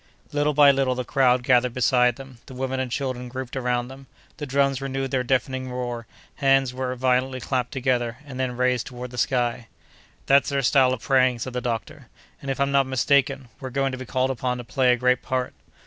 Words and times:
Little 0.31 0.55
by 0.55 0.71
little 0.71 0.95
the 0.95 1.03
crowd 1.05 1.43
gathered 1.43 1.75
beside 1.75 2.15
them, 2.15 2.39
the 2.47 2.55
women 2.55 2.79
and 2.79 2.91
children 2.91 3.29
grouped 3.29 3.55
around 3.55 3.87
them, 3.87 4.07
the 4.37 4.47
drums 4.47 4.81
renewed 4.81 5.11
their 5.11 5.23
deafening 5.23 5.67
uproar, 5.67 6.07
hands 6.37 6.73
were 6.73 6.95
violently 6.95 7.39
clapped 7.39 7.71
together, 7.71 8.17
and 8.25 8.39
then 8.39 8.57
raised 8.57 8.87
toward 8.87 9.11
the 9.11 9.19
sky. 9.19 9.67
"That's 10.25 10.49
their 10.49 10.63
style 10.63 10.91
of 10.93 11.03
praying," 11.03 11.37
said 11.37 11.53
the 11.53 11.61
doctor; 11.61 12.07
"and, 12.41 12.49
if 12.49 12.59
I'm 12.59 12.71
not 12.71 12.87
mistaken, 12.87 13.49
we're 13.59 13.69
going 13.69 13.91
to 13.91 13.97
be 13.99 14.07
called 14.07 14.31
upon 14.31 14.57
to 14.57 14.63
play 14.63 14.91
a 14.91 14.95
great 14.97 15.21
part." 15.21 15.53